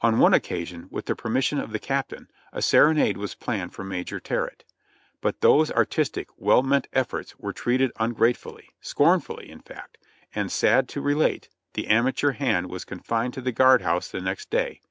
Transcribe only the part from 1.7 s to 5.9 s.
the captain, a serenade was planned for Major Terrett; but those